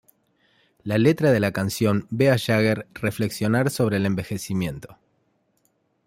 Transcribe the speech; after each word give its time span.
La 0.83 0.97
letra 0.97 1.31
de 1.31 1.39
la 1.39 1.51
canción 1.51 2.07
ve 2.09 2.31
a 2.31 2.37
Jagger 2.39 2.87
reflexionar 2.95 3.69
sobre 3.69 3.97
el 3.97 4.07
envejecimiento. 4.07 4.97